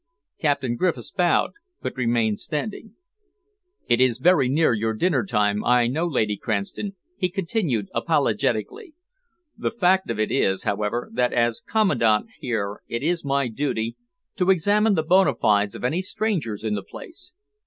[0.39, 2.95] Captain Griffiths bowed but remained standing.
[3.87, 8.95] "It is very near your dinner time, I know, Lady Cranston," he continued apologetically.
[9.55, 13.95] "The fact of it is, however, that as Commandant here it is my duty
[14.37, 17.33] to examine the bona fides of any strangers in the place.